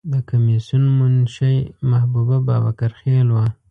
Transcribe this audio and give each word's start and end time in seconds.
د 0.11 0.13
کمیسیون 0.29 0.83
منشی 0.97 1.55
محبوبه 1.89 2.37
بابکر 2.47 2.91
خیل 2.99 3.27
وه. 3.35 3.45